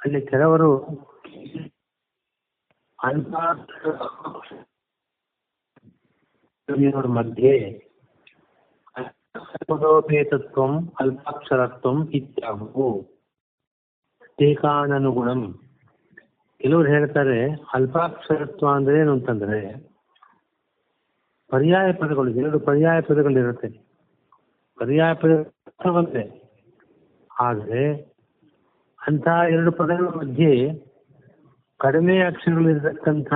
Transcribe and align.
ಅಲ್ಲಿ 0.00 0.20
ಕೆಲವರು 0.26 0.70
ಅಲ್ಪಾಕ್ಷರ 2.98 3.96
ಮಧ್ಯೆ 7.08 7.54
ಪದೋಪೇತತ್ವಂ 9.68 10.72
ಅಲ್ಪಾಕ್ಷರತ್ವಂ 11.00 11.98
ಇತ್ಯಾಹು 12.10 12.86
ಟೀಕಾನನುಗುಣಂ 14.38 15.42
ಕೆಲವರು 16.64 16.88
ಹೇಳ್ತಾರೆ 16.88 17.52
ಅಲ್ಪಾಕ್ಷರತ್ವ 17.74 18.68
ಅಂದ್ರೆ 18.68 19.00
ಏನು 19.00 19.12
ಅಂತಂದ್ರೆ 19.12 19.90
ಪರ್ಯಾಯ 21.48 21.92
ಪದಗಳು 21.92 22.30
ಎರಡು 22.30 22.60
ಪರ್ಯಾಯ 22.60 23.00
ಪದಗಳಿರುತ್ತೆ 23.00 23.68
ಪರ್ಯಾಯ 24.78 25.14
ಪದ 25.14 25.46
ಒಂದೇ. 25.86 26.52
ಆದರೆ 27.40 27.94
ಅಂತಹ 29.08 29.40
ಎರಡು 29.50 29.72
ಪದಗಳ 29.72 30.08
ಮಧ್ಯೆ 30.08 30.74
ಕಡಿಮೆ 31.78 32.20
ಅಕ್ಷರಗಳು 32.20 32.70
ಇರತಕ್ಕಂತ 32.70 33.32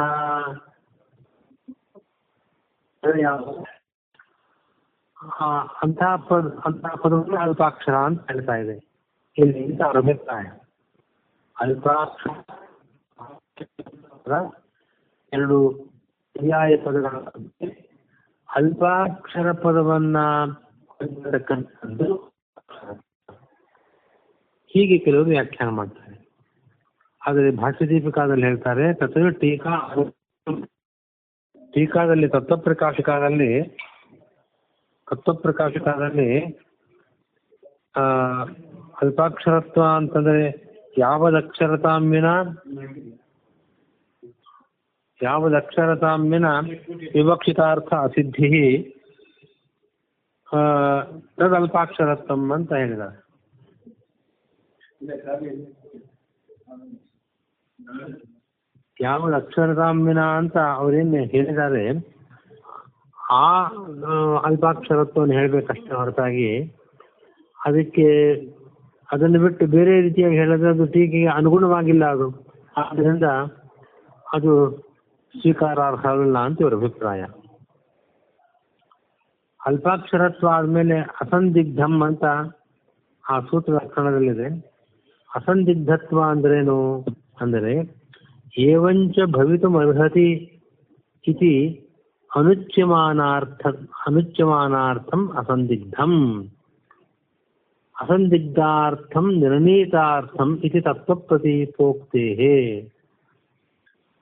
ಯಾವುದು? 3.21 3.67
ಆ, 5.27 5.63
ಅಂತಹ 5.63 6.17
ಪದ 6.17 6.59
ಅಂತಹ 6.65 6.95
ಪದವನ್ನು 6.95 7.37
ಅಲ್ಪಾಕ್ಷರ 7.37 7.95
ಅಂತ 7.95 8.31
ಹೇಳ್ತಾ 8.31 8.55
ಇದೆ. 8.55 8.91
ಇಲ್ಲಿ 9.39 9.59
ಇಂಥ 9.59 9.81
ಅಭಿಪ್ರಾಯ. 9.83 10.45
ಅಲ್ಪಾಕ್ಷರ 11.61 12.68
ಎರಡು 15.33 15.71
ಪರ್ಯಾಯ 16.35 16.77
ಪದಗಳ 16.77 17.17
ಅಲ್ಪಾಕ್ಷರ 18.57 19.53
ಪದವನ್ನ 19.53 20.17
ಹೀಗೆ 24.71 24.99
ಕೆಲವರು 24.99 25.29
ವ್ಯಾಖ್ಯಾನ 25.29 25.71
ಮಾಡ್ತಾರೆ. 25.71 26.17
ಆದರೆ 27.27 27.51
ಭಾಷ್ಯ 27.51 27.87
ದೀಪಿಕಾದಲ್ಲಿ 27.87 28.45
ಹೇಳ್ತಾರೆ 28.45 28.95
ತತ್ವ 28.95 29.29
ಟೀಕಾ 29.29 29.95
ಟೀಕಾದಲ್ಲಿ 31.75 32.29
ತತ್ವಪ್ರಕಾಶಿಕಾದಲ್ಲಿ 32.29 33.63
ತತ್ವಪ್ರಕಾಶಿಕಾದಲ್ಲಿ 35.11 36.41
ಅಲ್ಪಾಕ್ಷರತ್ವ 39.03 39.83
ಅಂತಂದ್ರೆ 39.83 40.69
ಯಾವದಕ್ಷರತಾಮ್ಯನ 40.99 42.25
ಯಾವದಕ್ಷರತಾಮ್ಯನ 45.21 46.49
ವಿವಕ್ಷಿತಾರ್ಥ 47.15 47.93
ಅಸಿದ್ಧಿ 48.03 48.51
ತದಲ್ಪಾಕ್ಷರತ್ವಂ 51.39 52.53
ಅಂತ 52.53 52.73
ಹೇಳಿದ್ದಾರೆ. 52.75 53.17
ಯಾವ 59.01 59.35
ಅಕ್ಷರಧಾಮ್ಯನ 59.35 60.23
ಅಂತ 60.39 60.57
ಅವ್ರೇನು 60.77 61.25
ಹೇಳಿದ್ದಾರೆ 61.27 61.83
ಆ, 63.37 63.47
ಅಲ್ಪಾಕ್ಷರತ್ವವನ್ನು 64.43 65.35
ಹೇಳಬೇಕಷ್ಟೇ 65.35 65.95
ಹೊರತಾಗಿ 65.95 66.49
ಅದಕ್ಕೆ 67.59 68.07
ಅದನ್ನು 69.09 69.39
ಬಿಟ್ಟು 69.41 69.67
ಬೇರೆ 69.67 70.01
ರೀತಿಯಾಗಿ 70.01 70.37
ಹೇಳಿದ್ರೆ 70.37 70.71
ಅದು 70.71 70.87
ಟೀಕೆಗೆ 70.87 71.27
ಅನುಗುಣವಾಗಿಲ್ಲ 71.31 72.05
ಅದು. 72.11 72.29
ಆದ್ದರಿಂದ 72.77 73.27
ಅದು 74.27 74.53
ಸ್ವೀಕಾರಾರ್ಹವಲ್ಲ 75.33 76.39
ಅಂತ 76.39 76.61
ಇವರ 76.61 76.75
ಅಭಿಪ್ರಾಯ. 76.75 77.25
ಅಲ್ಪಾಕ್ಷರತ್ವ 79.67 80.49
ಆದಮೇಲೆ 80.49 80.99
ಅಸಂದಿಗ್ಧಂ 80.99 82.05
ಅಂತ 82.05 82.25
ಆ 83.31 83.41
ಸೂತ್ರ 83.41 83.73
ಲಕ್ಷಣದಲ್ಲಿದೆ 83.73 84.79
ಅಸಂದಿಗ್ಧತ್ವ 85.35 86.23
ಅಂದ್ರೇನು? 86.23 87.05
ಅಂದರೆ, 87.41 87.99
ಏವಂಚ 88.59 89.19
ಭವಿತುಮರ್ಹತಿ 89.33 90.61
ಇತಿ 91.29 91.85
ಅನುಚ್ಯಮಾನಾರ್ಥ, 92.37 93.67
ಅನುಚ್ಯಮಾನಾರ್ಥಂ 94.07 95.33
ಅಸಂದಿಗ್ಧಂ. 95.37 96.45
ಅಸಂದಿಗ್ಧಾರ್ಥಂ 98.01 99.41
ನಿರ್ಣೀತಾರ್ಥಂ 99.41 100.59
ಇತಿ 100.65 100.81
ತತ್ವಪ್ರತೀಪೋಕ್ತೇಃ 100.81 102.41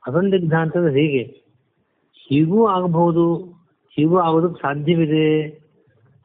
ಅಸಂದಿಗ್ಧ 0.07 0.55
ಅಂತಂದ್ರೆ 0.55 0.93
ಹೀಗೆ? 0.99 1.23
ಹೀಗೂ 2.17 2.61
ಆಗಬಹುದು, 2.67 3.25
ಹೀಗೂ 3.97 4.17
ಆಗೋದಕ್ಕೆ 4.19 4.61
ಸಾಧ್ಯವಿದೆ 4.61 5.29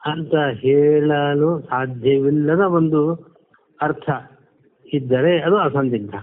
ಅಂತ 0.01 0.33
ಹೇಳಲು 0.61 1.49
ಸಾಧ್ಯವಿಲ್ಲದ 1.71 2.63
ಒಂದು 2.79 3.01
ಅರ್ಥ 3.79 4.09
ಇದ್ದರೆ 4.85 5.33
ಅದು 5.39 5.57
ಅಸಂದಿಗ್ಧ. 5.57 6.15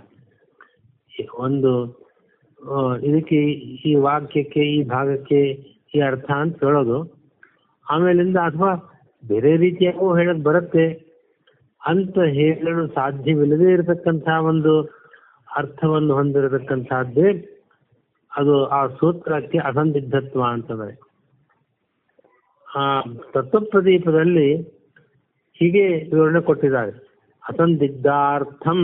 ಒಂದು 1.46 1.72
ಇದಕ್ಕೆ 3.02 3.38
ಈ 3.88 3.92
ವಾಕ್ಯಕ್ಕೆ, 4.06 4.62
ಈ 4.76 4.78
ಭಾಗಕ್ಕೆ 4.86 5.40
ಈ 5.94 6.00
ಅರ್ಥ 6.00 6.30
ಅಂತ 6.44 6.56
ಹೇಳೋದು 6.64 6.98
ಆಮೇಲಿಂದ 7.86 8.38
ಅಥವಾ 8.48 8.72
ಬೇರೆ 9.24 9.52
ರೀತಿಯಾಗೂ 9.56 10.06
ಹೇಳಕ್ 10.14 10.42
ಬರುತ್ತೆ 10.42 10.86
ಅಂತ 11.82 12.18
ಹೇಳಲು 12.36 12.84
ಸಾಧ್ಯವಿಲ್ಲದೆ 12.94 13.68
ಇರತಕ್ಕಂತಹ 13.72 14.38
ಒಂದು 14.44 14.72
ಅರ್ಥವನ್ನು 15.48 16.14
ಹೊಂದಿರತಕ್ಕಂತಹದ್ದೇ 16.14 17.28
ಅದು 18.32 18.54
ಆ 18.78 18.80
ಸೂತ್ರಕ್ಕೆ 18.86 19.58
ಅಸಂದಿಗ್ಧತ್ವ 19.58 20.42
ಅಂತಂದರೆ. 20.54 20.94
ಆ 22.68 22.84
ತತ್ವಪ್ರದೀಪದಲ್ಲಿ 23.34 24.48
ಹೀಗೆ 25.60 25.86
ವಿವರಣೆ 26.12 26.40
ಕೊಟ್ಟಿದ್ದಾರೆ. 26.40 26.92
ಅಸಂದಿಗ್ಧಾರ್ಥಂ 27.44 28.80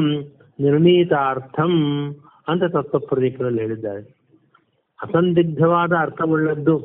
ನಿರ್ಣೀತಾರ್ಥಂ 0.58 1.72
ಅಂತ 2.48 2.64
ತತ್ವಪ್ರದೀಪದಲ್ಲಿ 2.76 3.60
ಹೇಳಿದ್ದಾರೆ. 3.60 4.03
ಅಸಂದಿಗ್ಧವಾದ 5.00 5.92
ಅರ್ಥವುಳ್ಳದ್ದು 6.00 6.76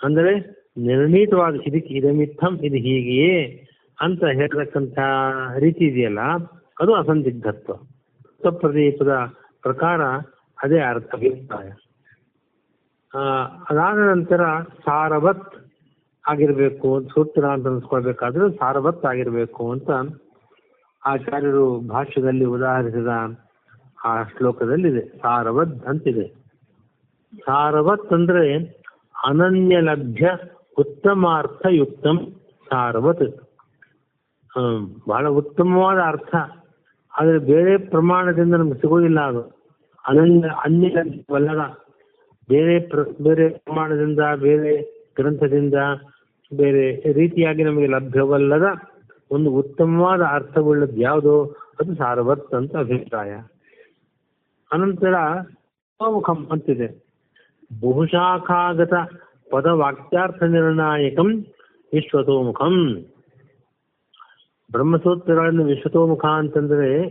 ಅಂದರೆ 0.00 0.32
ನಿರ್ಣೀತವಾದ 0.88 1.54
ಇದಕ್ಕೆ 1.68 1.92
ಇದಮಿತ್ತಂ 1.94 2.52
ಇದು 2.66 2.78
ಹೀಗೆಯೇ 2.86 3.36
ಅಂತ 3.98 4.24
ಹೇಳತಕ್ಕಂಥ 4.38 4.98
ರೀತಿ 5.58 5.84
ಇದೆಯಲ್ಲ, 5.84 6.22
ಅದು 6.80 6.92
ಅಸಂದಿಗ್ಧತ್ವ. 6.94 7.72
ತತ್ವಪ್ರದೀಪದ 8.44 9.12
ಪ್ರಕಾರ 9.62 10.00
ಅದೇ 10.62 10.80
ಅರ್ಥ. 10.80 11.14
ಅಭಿಪ್ರಾಯ 11.14 11.68
ಅದಾದ 13.70 13.98
ನಂತರ 13.98 14.40
ಸಾರವತ್ 14.84 15.54
ಆಗಿರಬೇಕು 16.28 17.02
ಸೂತ್ರ 17.14 17.44
ಅಂತ 17.44 17.66
ಅನ್ಸ್ಕೊಳ್ಬೇಕಾದ್ರೆ 17.66 18.56
ಸಾರವತ್ 18.56 19.06
ಆಗಿರಬೇಕು 19.06 19.72
ಅಂತ 19.72 19.90
ಆಚಾರ್ಯರು 21.06 21.80
ಭಾಷ್ಯದಲ್ಲಿ 21.80 22.44
ಉದಾಹರಿಸಿದ 22.44 23.08
ಆ 24.04 24.22
ಶ್ಲೋಕದಲ್ಲಿದೆ. 24.22 25.18
ಸಾರವತ್ 25.18 25.86
ಅಂತಿದೆ. 25.86 26.28
ಸಾರವತ್ 27.38 28.12
ಅಂದ್ರೆ 28.12 28.56
ಅನನ್ಯ 29.26 29.80
ಲಭ್ಯ 29.80 30.30
ಉತ್ತಮಾರ್ಥಯುಕ್ತಂ 30.78 32.18
ಸಾರವತ್. 32.70 33.28
ಬಹಳ 35.08 35.28
ಉತ್ತಮವಾದ 35.28 35.98
ಅರ್ಥ. 36.06 36.34
ಆದರೆ 37.18 37.38
ಬೇರೆ 37.38 37.76
ಪ್ರಮಾಣದಿಂದ 37.76 38.54
ನಮ್ಗೆ 38.54 38.80
ಸಿಗೋದಿಲ್ಲ 38.80 39.20
ಅದು. 39.20 39.40
ಅನನ್ಯ 40.08 40.48
ಅನ್ಯವಲ್ಲದ 40.64 41.78
ಬೇರೆ 42.48 42.80
ಪ್ರ, 42.80 43.02
ಬೇರೆ 43.02 43.48
ಪ್ರಮಾಣದಿಂದ, 43.48 44.18
ಬೇರೆ 44.36 44.82
ಗ್ರಂಥದಿಂದ, 45.16 45.74
ಬೇರೆ 46.56 47.12
ರೀತಿಯಾಗಿ 47.12 47.64
ನಮಗೆ 47.64 47.86
ಲಭ್ಯವಲ್ಲದ 47.86 48.64
ಒಂದು 49.30 49.50
ಉತ್ತಮವಾದ 49.50 50.20
ಅರ್ಥವುಳ್ಳದ್ದು 50.22 51.00
ಯಾವುದೋ? 51.00 51.44
ಅದು 51.80 51.94
ಸಾರವತ್ 51.94 52.54
ಅಂತ 52.54 52.76
ಅಭಿಪ್ರಾಯ. 52.76 53.40
ಅನಂತರ 54.72 55.14
ಸ್ವಮುಖಂ 55.96 56.48
ಅಂತಿದೆ. 56.52 57.04
ಬಹುಶಾಖಾಗತ 57.80 58.92
ಪದವಾಕ್ಯಾರ್ಥ 59.50 60.42
ನಿರ್ಣಾಯಕಂ 60.42 61.44
ವಿಶ್ವತೋಮುಖಂ. 61.92 63.04
ಬ್ರಹ್ಮಸೂತ್ರಗಳನ್ನು 64.74 65.64
ವಿಶ್ವತೋಮುಖ 65.64 66.24
ಅಂತಂದ್ರೆ 66.24 67.08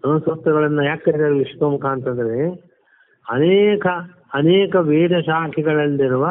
ಬ್ರಹ್ಮಸೂತ್ರಗಳನ್ನು 0.00 0.82
ಯಾಕೆ 0.82 1.04
ಕರೀತಾರೆ 1.04 1.32
ವಿಶ್ವತೋಮುಖ 1.32 1.84
ಅಂತಂದ್ರೆ 1.84 2.50
ಅನೇಕ 3.30 3.86
ಅನೇಕ 4.34 4.76
ವೇದ 4.76 5.20
ಶಾಖೆಗಳಲ್ಲಿರುವ 5.20 6.28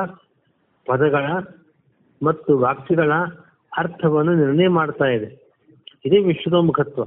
ಪದಗಳ 0.86 1.26
ಮತ್ತು 2.24 2.58
ವಾಕ್ಯಗಳ 2.58 3.12
ಅರ್ಥವನ್ನು 3.78 4.36
ನಿರ್ಣಯ 4.36 4.68
ಮಾಡ್ತಾ 4.68 5.06
ಇದೆ. 5.06 5.52
ಇದೇ 6.06 6.20
ವಿಶ್ವತೋಮುಖತ್ವ. 6.20 7.04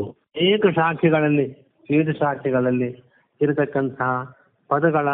ಅನೇಕ 0.00 0.66
ಶಾಖೆಗಳಲ್ಲಿ, 0.66 1.46
ವೇದ 1.90 2.10
ಶಾಖೆಗಳಲ್ಲಿ 2.10 3.02
ಇರತಕ್ಕಂತಹ 3.40 4.36
ಪದಗಳ, 4.68 5.08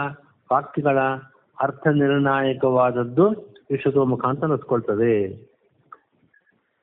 ವಾಕ್ಯಗಳ 0.52 0.98
ಅರ್ಥ 1.60 1.86
ನಿರ್ಣಾಯಕವಾದದ್ದು 1.86 3.30
ವಿಶ್ವತೋಮುಖ 3.70 4.24
ಅಂತ 4.24 4.44
ಅನ್ನಿಸ್ಕೊಳ್ತದೆ. 4.44 5.48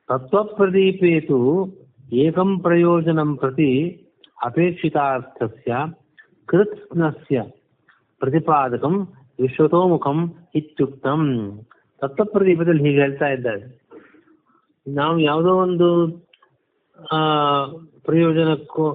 ತತ್ವಪ್ರದೀಪೇತು 0.09 1.37
ಏಕಂ 2.13 2.59
ಪ್ರಯೋಜನಂ 2.59 3.35
ಪ್ರತಿ 3.35 3.69
ಅಪೇಕ್ಷಿತಾರ್ಥಸ್ಯ 4.43 5.75
ಕೃತ್ಸ್ನಸ್ಯ 6.45 7.41
ಪ್ರತಿಪಾದಕಂ 8.19 8.95
ವಿಶ್ವತೋಮುಖಂ 9.39 10.33
ಇತ್ಯುಕ್ತಂ. 10.55 11.21
ತತ್ವಪ್ರದೀಪದಲ್ಲಿ 12.01 12.83
ಹೀಗೆ 12.83 12.99
ಹೇಳ್ತಾ 13.01 13.27
ಇದ್ದಾರೆ. 13.27 13.85
ನಾವು 14.87 15.19
ಯಾವುದೋ 15.19 15.57
ಒಂದು 15.57 15.87
ಆ, 17.11 17.17
ಪ್ರಯೋಜನಕ್ಕೂ 18.03 18.85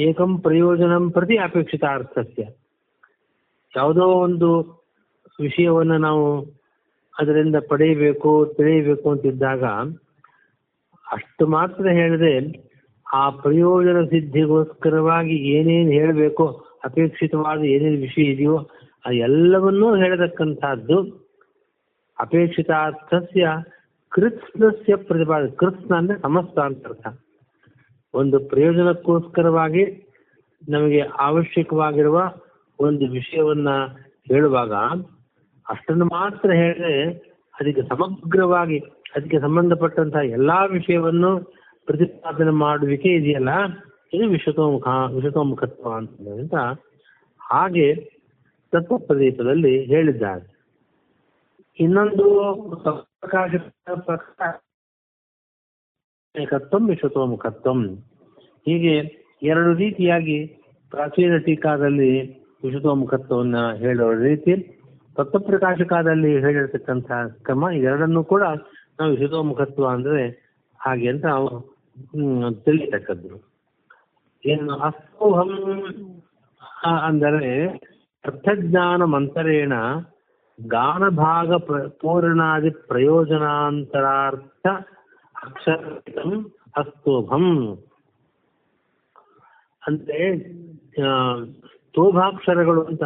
ಏಕಂ 0.00 0.38
ಪ್ರಯೋಜನಂ 0.38 1.10
ಪ್ರತಿ 1.10 1.36
ಅಪೇಕ್ಷಿತ 1.36 1.84
ಅರ್ಥಸ್ಯ 1.94 2.42
ಯಾವುದೋ 3.76 4.00
ಒಂದು 4.00 4.48
ವಿಷಯವನ್ನು 5.40 5.98
ನಾವು 5.98 6.42
ಅದರಿಂದ 7.18 7.56
ಪಡೆಯಬೇಕು 7.68 8.54
ತಿಳಿಯಬೇಕು 8.56 9.10
ಅಂತಿದ್ದಾಗ 9.10 9.64
ಅಷ್ಟು 11.12 11.46
ಮಾತ್ರ 11.46 11.88
ಹೇಳದೆ, 11.88 12.34
ಆ 13.12 13.30
ಪ್ರಯೋಜನ 13.30 14.04
ಸಿದ್ಧಿಗೋಸ್ಕರವಾಗಿ 14.04 15.36
ಏನೇನು 15.36 15.90
ಹೇಳಬೇಕು, 15.90 16.44
ಅಪೇಕ್ಷಿತವಾದ 16.84 17.60
ಏನೇನು 17.64 18.00
ವಿಷಯ 18.00 18.22
ಇದೆಯೋ, 18.22 18.56
ಆ 19.06 19.10
ಎಲ್ಲವನ್ನೂ 19.10 19.96
ಹೇಳತಕ್ಕಂಥದ್ದು 19.96 20.98
ಅಪೇಕ್ಷಿತಾರ್ಥಸ್ಯ 22.18 23.48
ಕೃತ್ಸ್ನಸ್ಯ 24.08 24.96
ಪ್ರತಿಪಾದ, 24.96 25.46
ಕೃತ್ಸ್ನ 25.46 25.94
ಅಂದ್ರೆ 25.94 26.20
ಸಮಸ್ತ 26.20 26.58
ಅಂತ 26.58 26.86
ಅರ್ಥ. 26.86 27.06
ಒಂದು 28.14 28.38
ಪ್ರಯೋಜನಕ್ಕೋಸ್ಕರವಾಗಿ 28.38 29.84
ನಮಗೆ 30.68 31.00
ಅವಶ್ಯಕವಾಗಿರುವ 31.00 32.32
ಒಂದು 32.78 33.06
ವಿಷಯವನ್ನ 33.06 33.68
ಹೇಳುವಾಗ 34.28 34.72
ಅಷ್ಟನ್ನು 35.66 36.04
ಮಾತ್ರ 36.04 36.50
ಹೇಳಿದ್ರೆ 36.52 37.12
ಅದಕ್ಕೆ 37.60 37.82
ಸಮಗ್ರವಾಗಿ 37.82 38.78
ಅದಕ್ಕೆ 39.16 39.40
ಸಂಬಂಧಪಟ್ಟಂತಹ 39.40 40.18
ಎಲ್ಲಾ 40.18 40.64
ವಿಷಯವನ್ನು 40.64 41.38
ಪ್ರತಿಪಾದನೆ 41.86 42.50
ಮಾಡುವಿಕೆ 42.50 43.08
ಇದೆಯಲ್ಲ? 43.08 43.48
ಇದು 44.12 44.28
ವಿಶ್ವತೋಮುಖ, 44.28 44.88
ವಿಶ್ವತೋಮುಖತ್ವ 45.14 45.90
ಅಂತ 45.90 46.54
ಹಾಗೆ 47.40 47.94
ತತ್ವ 48.72 48.98
ಪ್ರದೇಶದಲ್ಲಿ 48.98 49.84
ಹೇಳಿದ್ದಾರೆ. 49.84 50.60
ಇನ್ನೊಂದು 51.80 52.24
ಏಕತ್ವಂ 56.40 56.88
ವಿಶ್ವತೋಮುಖತ್ವಂ. 56.88 57.86
ಹೀಗೆ 58.64 58.96
ಎರಡು 59.42 59.74
ರೀತಿಯಾಗಿ 59.74 60.46
ಪ್ರಾಚೀನ 60.90 61.36
ಟೀಕಾದಲ್ಲಿ 61.36 62.38
ವಿಶ್ವತೋಮುಖತ್ವವನ್ನ 62.64 63.72
ಹೇಳುವ 63.72 64.12
ರೀತಿ 64.12 64.80
ತತ್ವಪ್ರಕಾಶಕದಲ್ಲಿ 65.16 66.40
ಹೇಳಿರ್ತಕ್ಕಂಥ 66.40 67.12
ಕ್ರಮ 67.42 67.64
ಎರಡನ್ನೂ 67.74 68.24
ಕೂಡ 68.24 68.42
ನಾವು 69.00 69.10
ವಿಶ್ವತೋಮುಖತ್ವ 69.10 69.88
ಅಂದ್ರೆ 69.88 70.22
ಹಾಗೆ 70.80 71.08
ಅಂತ 71.08 71.26
ಅವರು 71.26 71.58
ತಿಳಿಯತಕ್ಕದ್ದು. 72.64 73.36
ಏನು 74.44 74.78
ಅಸ್ತೋಹಂ 74.78 75.50
ಆ, 76.84 76.90
ಅಂದರೆ 76.98 77.50
ಅರ್ಥಜ್ಞಾನ 78.24 79.02
ಮಂತರೇಣ 79.04 79.74
ಗಾನಭಾಗ 80.58 81.54
ಪ್ರ 81.58 81.86
ಪೂರ್ಣಾದಿ 82.00 82.70
ಪ್ರಯೋಜನಾಂತರಾರ್ಥ 82.88 84.66
ಅಕ್ಷರಂ 85.42 86.32
ಅಸ್ತೋಭಂ. 86.76 87.46
ಅಂದ್ರೆ 89.82 90.18
ಸ್ತೋಭಾಕ್ಷರಗಳು 91.76 92.84
ಅಂತ 92.84 93.04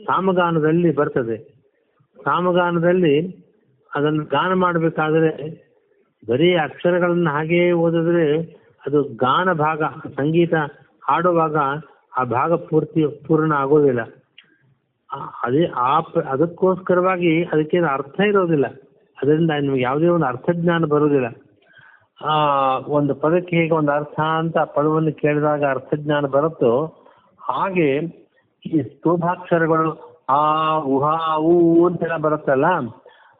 ಸಾಮಗಾನದಲ್ಲಿ 0.00 0.94
ಬರ್ತದೆ. 0.94 1.36
ಸಾಮಗಾನದಲ್ಲಿ 2.18 3.14
ಅದನ್ನು 3.92 4.24
ಗಾನ 4.32 4.52
ಮಾಡಬೇಕಾದ್ರೆ 4.56 5.30
ಬರೀ 6.22 6.48
ಅಕ್ಷರಗಳನ್ನು 6.64 7.30
ಹಾಗೇ 7.30 7.62
ಓದಿದ್ರೆ 7.82 8.26
ಅದು 8.84 8.98
ಗಾನ 9.22 9.52
ಭಾಗ, 9.60 9.80
ಸಂಗೀತ 10.16 10.54
ಹಾಡುವಾಗ 11.02 11.56
ಆ 12.12 12.24
ಭಾಗ 12.30 12.52
ಪೂರ್ತಿ 12.66 13.00
ಪೂರ್ಣ 13.26 13.52
ಆಗೋದಿಲ್ಲ. 13.54 14.02
ಅದೇ 15.44 15.62
ಆ 15.82 15.92
ಅದಕ್ಕೋಸ್ಕರವಾಗಿ 16.30 17.32
ಅದಕ್ಕೇನು 17.44 17.88
ಅರ್ಥ 17.88 18.18
ಇರೋದಿಲ್ಲ. 18.28 18.66
ಅದರಿಂದ 19.18 19.52
ನಿಮ್ಗೆ 19.60 19.82
ಯಾವುದೇ 19.82 20.08
ಒಂದು 20.08 20.26
ಅರ್ಥ 20.26 20.48
ಜ್ಞಾನ 20.58 20.84
ಬರೋದಿಲ್ಲ 20.86 21.28
ಆ, 22.20 22.32
ಒಂದು 22.90 23.12
ಪದಕ್ಕೆ 23.14 23.56
ಹೇಗೆ 23.56 23.74
ಒಂದು 23.74 23.92
ಅರ್ಥ 23.92 24.18
ಅಂತ 24.40 24.58
ಪದವನ್ನು 24.74 25.12
ಕೇಳಿದಾಗ 25.20 25.62
ಅರ್ಥಜ್ಞಾನ 25.70 26.24
ಬರುತ್ತೋ 26.28 26.72
ಹಾಗೆ 27.40 27.86
ಈ 28.64 28.80
ಸ್ತೂಭಾಕ್ಷರಗಳು 28.88 29.90
ಆ 30.30 30.40
ಊಹಾ 30.86 31.14
ಊ 31.46 31.54
ಅಂತೆಲ್ಲ 31.86 32.16
ಬರುತ್ತಲ್ಲ 32.18 32.66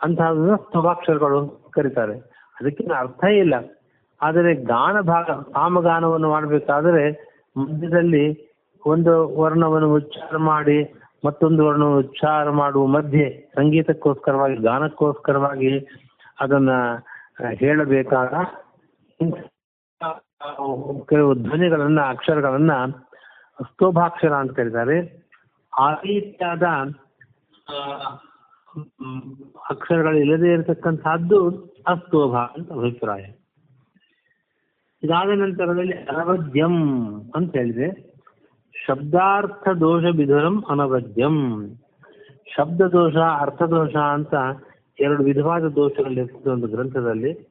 ಅಂತಹದನ್ನ 0.02 0.54
ಸ್ತೋಭಾಕ್ಷರಗಳು 0.56 1.40
ಕರೀತಾರೆ. 1.70 2.16
ಅದಕ್ಕಿನ 2.60 2.92
ಅರ್ಥ 2.98 3.24
ಇಲ್ಲ. 3.24 3.54
ಆದರೆ 4.22 4.54
ಗಾನ 4.54 5.00
ಭಾಗ, 5.00 5.28
ಕಾಮಗಾನವನ್ನು 5.54 6.30
ಮಾಡಬೇಕಾದರೆ 6.30 7.04
ಮಧ್ಯದಲ್ಲಿ 7.56 8.24
ಒಂದು 8.86 9.12
ವರ್ಣವನ್ನು 9.40 9.94
ಉಚ್ಚಾರ 9.94 10.36
ಮಾಡಿ, 10.36 10.78
ಮತ್ತೊಂದು 11.24 11.66
ವರ್ಣವನ್ನು 11.66 11.98
ಉಚ್ಚಾರ 11.98 12.50
ಮಾಡುವ 12.50 12.86
ಮಧ್ಯೆ 12.86 13.26
ಸಂಗೀತಕ್ಕೋಸ್ಕರವಾಗಿ, 13.54 14.56
ಗಾನಕ್ಕೋಸ್ಕರವಾಗಿ 14.56 15.72
ಅದನ್ನ 16.40 16.70
ಹೇಳಬೇಕಾದ 17.54 18.32
ಕೆಲವು 21.08 21.34
ಧ್ವನಿಗಳನ್ನ, 21.34 22.00
ಅಕ್ಷರಗಳನ್ನ 22.08 22.72
ಸ್ತೋಭಾಕ್ಷರ 23.60 24.34
ಅಂತ 24.34 24.52
ಕರೀತಾರೆ. 24.56 24.98
ಆ 25.78 25.88
ರೀತಿಯಾದ 25.92 26.66
ಆ, 28.78 28.80
ಮ್, 29.02 29.36
ಅಕ್ಷರಗಳು 29.70 30.18
ಇಲ್ಲದೆ 30.18 30.52
ಇರತಕ್ಕಂತಹದ್ದು 30.52 31.48
ಅಸ್ತೋಭ 31.86 32.34
ಅಂತ 32.34 32.72
ಅಭಿಪ್ರಾಯ. 32.72 33.20
ಇದಾದ 35.02 35.28
ನಂತರದಲ್ಲಿ 35.28 35.92
ಅನವದ್ಯಂ 35.92 36.74
ಅಂತ 37.34 37.56
ಹೇಳಿದೆ 37.56 38.10
ಶಬ್ದಾರ್ಥ 38.86 39.68
ದೋಷ 39.68 40.04
ವಿಧರಂ 40.04 40.64
ಅನವದ್ಯಂ. 40.70 41.68
ಶಬ್ದ 42.56 42.80
ದೋಷ 42.80 43.16
ಅರ್ಥದೋಷ 43.16 43.96
ಅಂತ 43.96 44.34
ಎರಡು 45.00 45.24
ವಿಧವಾದ 45.24 45.62
ದೋಷಗಳಿರ್ತದೆ 45.68 46.50
ಒಂದು 46.50 46.66
ಗ್ರಂಥದಲ್ಲಿ. 46.66 47.48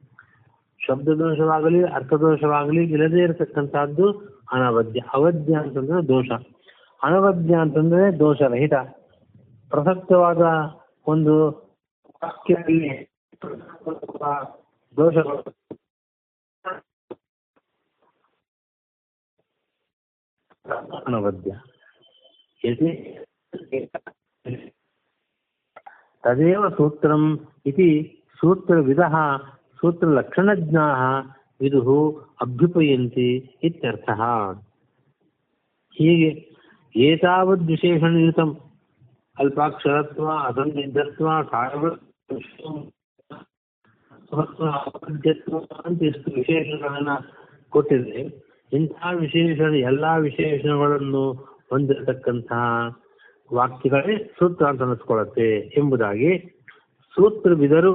ಶಬ್ದ 0.86 1.08
ದೋಷವಾಗಲಿ 1.08 1.84
ಅರ್ಥದೋಷವಾಗಲಿ 1.84 2.84
ಇಲ್ಲದೇ 2.84 3.22
ಇರತಕ್ಕಂತಹದ್ದು 3.22 4.12
ಅನವದ್ಯ. 4.52 5.00
ಅವಧ್ಯ 5.14 5.54
ಅಂತಂದ್ರೆ 5.54 6.08
ದೋಷ. 6.08 6.26
ಅನವದ್ಯ 7.02 7.54
ಅಂತಂದ್ರೆ 7.54 8.18
ದೋಷರಹಿತ. 8.18 8.74
ಪ್ರಸಕ್ತವಾದ 9.70 10.40
ಒಂದು 11.10 11.34
ವಾಕ್ಯದಲ್ಲಿ 12.22 12.90
ದೋಷಗಳು 14.96 15.36
ಅನವದ್ಯ 21.00 21.52
ಯದಿ 22.64 22.90
ತದೇವ 26.24 26.68
ಸೂತ್ರಂ 26.68 27.22
ಇತಿ 27.66 27.88
ಸೂತ್ರವಿದಃ 28.38 29.14
ಸೂತ್ರಲಕ್ಷಣಜ್ಞಾಃ 29.80 31.00
ವಿದುಃ 31.60 31.88
ಅಭ್ಯುಪಯಂತಿ 32.40 33.28
ಇತ್ಯರ್ಥಃ. 33.62 34.20
ಹೀಗೆ 35.96 36.30
ಏತಾವದ್ವಿಶೇಷಣಯುತಂ 36.94 38.50
ಅಲ್ಪಾಕ್ಷರತ್ವ 39.40 40.26
ಅಸಂದಿಗ್ಧತ್ವ 40.28 41.28
ಅಂತ 45.84 46.02
ಎಷ್ಟು 46.02 46.30
ವಿಶೇಷಗಳನ್ನ 46.30 47.08
ಕೊಟ್ಟಿದೆ. 47.68 48.20
ಇಂತಹ 48.72 49.10
ವಿಶೇಷ, 49.20 49.60
ಎಲ್ಲಾ 49.60 50.16
ವಿಶೇಷಗಳನ್ನು 50.16 51.32
ಹೊಂದಿರತಕ್ಕಂತಹ 51.70 52.64
ವಾಕ್ಯಗಳೇ 53.52 54.16
ಸೂತ್ರ 54.38 54.66
ಅಂತ 54.66 54.82
ಅನಿಸ್ಕೊಳ್ಳುತ್ತೆ 54.82 55.48
ಎಂಬುದಾಗಿ 55.78 56.30
ಸೂತ್ರವಿದರು, 57.14 57.92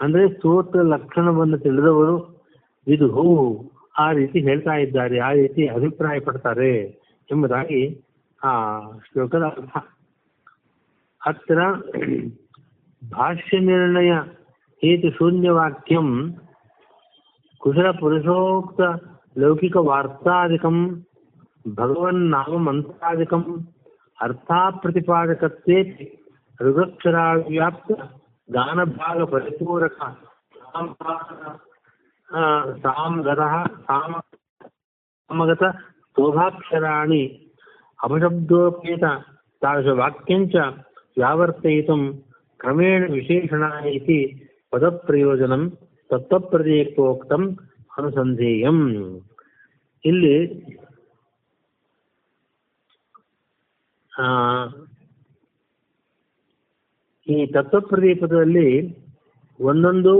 ಅಂದ್ರೆ 0.00 0.28
ಸೂತ್ರ 0.28 0.82
ಲಕ್ಷಣವನ್ನು 0.82 1.58
ತಿಳಿದವರು, 1.58 2.44
ಇದು 2.86 3.08
ಹೂವು 3.08 3.72
ಆ 3.98 4.12
ರೀತಿ 4.12 4.40
ಹೇಳ್ತಾ 4.40 4.74
ಇದ್ದಾರೆ, 4.74 5.18
ಆ 5.18 5.30
ರೀತಿ 5.32 5.66
ಅಭಿಪ್ರಾಯ 5.66 6.20
ಪಡ್ತಾರೆ 6.20 6.72
ಎಂಬುದಾಗಿ 7.30 7.82
ಆ 8.42 8.52
ಶ್ಲೋಕದ 9.12 9.42
ಅರ್ಥ. 9.42 9.76
అత్ర 11.22 11.60
భాష్య 13.02 13.58
నిర్ణయ 13.60 14.12
హేతు 14.82 15.08
శూన్యవాక్యం 15.10 16.06
కుశల 17.62 17.88
పురుషోక్త 17.90 18.82
లౌకిక 19.36 19.78
వార్తాదికం 19.78 20.76
భగవన్నామంత్రాదికం 21.76 23.42
అర్థాప్రతిపాదకత్వే 24.18 25.78
రుగక్షరావ్యాప్త 26.60 27.92
గానభాగ 28.48 29.18
పరిపూరక 29.24 29.98
సాంగత 32.82 33.40
సామగత 33.86 35.64
శోభాక్షరాణి 36.16 37.22
అపశబ్దోపేత 38.00 39.04
తాదృశ 39.62 39.94
వాక్యం 39.98 40.42
చ 40.44 40.66
ವ್ಯಾವರ್ತಯಿತುಂ 41.20 42.02
ಕ್ರಮೇಣ 42.60 43.02
ವಿಶೇಷಣ 43.12 43.64
ಇತಿ 43.90 44.18
ಪದಪ್ರಯೋಜನಂ 44.72 45.62
ತತ್ವಪ್ರದೇಕೋಕ್ತಂ 46.10 47.42
ಅನುಸಂಧೇಯಂ 47.98 48.78
ಇಲ್ಲಿ 50.04 50.36
ಈ 57.26 57.36
ತತ್ವಪ್ರದೀಪದಲ್ಲಿ 57.46 58.68
ಒಂದೊಂದು 59.60 60.14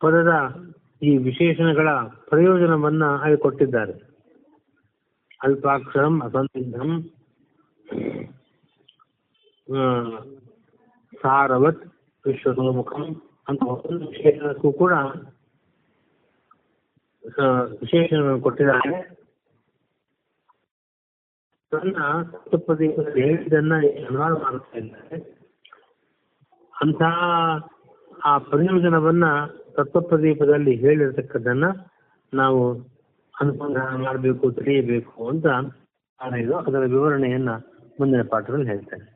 ಪದದ 0.00 0.32
ಈ 1.02 1.12
ವಿಶೇಷಣಗಳ 1.18 1.88
ಪ್ರಯೋಜನವನ್ನ 2.28 3.04
ಅಲ್ಲಿ 3.16 3.38
ಕೊಟ್ಟಿದ್ದಾರೆ 3.38 3.94
ಅಲ್ಪಾಕ್ಷರಂ 5.40 6.14
ಅಸಂದಿಗ್ಧಂ 6.20 6.90
ಸಾರವತ್ 11.22 11.84
ವಿಶ್ವತೋಮುಖಂ 12.24 13.04
ಅಂತ 13.48 13.62
ಒಂದು 13.68 14.06
ವಿಶೇಷಕ್ಕೂ 14.08 14.72
ಕೂಡ 14.72 14.92
ವಿಶೇಷಣವನ್ನು 17.80 18.40
ಕೊಟ್ಟಿದ್ದಾರೆ. 18.40 18.92
ತನ್ನ 21.72 21.96
ತತ್ವಪ್ರದೀಪದಲ್ಲಿ 22.32 23.22
ಹೇಳಿದ್ದನ್ನ 23.22 23.74
ಅನುವಾದ 24.08 24.32
ಮಾಡುತ್ತಾ 24.44 24.78
ಇದ್ದಾರೆ. 24.78 25.16
ಅಂತಹ 26.74 27.16
ಆ 28.24 28.38
ಪ್ರಯೋಜನವನ್ನ 28.38 29.24
ತತ್ವಪ್ರದೀಪದಲ್ಲಿ 29.78 30.74
ಹೇಳಿರ್ತಕ್ಕದ್ದನ್ನ 30.76 31.66
ನಾವು 32.32 32.60
ಅನುಸಂಧಾನ 33.34 33.96
ಮಾಡಬೇಕು, 34.04 34.50
ತಿಳಿಯಬೇಕು 34.50 35.28
ಅಂತ 35.28 35.46
ಇದು 36.42 36.54
ಅದರ 36.58 36.84
ವಿವರಣೆಯನ್ನ 36.94 37.50
ಮುಂದಿನ 38.00 38.22
ಪಾಠದಲ್ಲಿ 38.30 38.66
ಹೇಳ್ತೇನೆ. 38.66 39.15